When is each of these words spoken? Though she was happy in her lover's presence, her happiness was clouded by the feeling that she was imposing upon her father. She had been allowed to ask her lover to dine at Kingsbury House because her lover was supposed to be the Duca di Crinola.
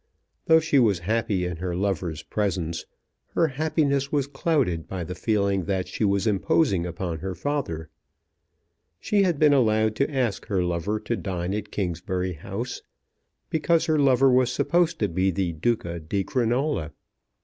Though 0.47 0.59
she 0.59 0.79
was 0.79 0.97
happy 1.05 1.45
in 1.45 1.57
her 1.57 1.75
lover's 1.75 2.23
presence, 2.23 2.87
her 3.35 3.49
happiness 3.49 4.11
was 4.11 4.25
clouded 4.25 4.87
by 4.87 5.03
the 5.03 5.13
feeling 5.13 5.65
that 5.65 5.87
she 5.87 6.03
was 6.03 6.25
imposing 6.25 6.87
upon 6.87 7.19
her 7.19 7.35
father. 7.35 7.87
She 8.99 9.21
had 9.21 9.37
been 9.37 9.53
allowed 9.53 9.95
to 9.97 10.09
ask 10.11 10.47
her 10.47 10.63
lover 10.63 10.99
to 11.01 11.15
dine 11.15 11.53
at 11.53 11.69
Kingsbury 11.69 12.33
House 12.33 12.81
because 13.51 13.85
her 13.85 13.99
lover 13.99 14.31
was 14.31 14.51
supposed 14.51 14.97
to 15.01 15.07
be 15.07 15.29
the 15.29 15.53
Duca 15.53 15.99
di 15.99 16.23
Crinola. 16.23 16.93